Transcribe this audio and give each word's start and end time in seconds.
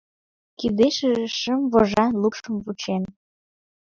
Кидешыже 0.59 1.25
шым 1.39 1.61
вожан 1.71 2.11
лупшым 2.21 2.55
кучен. 2.63 3.03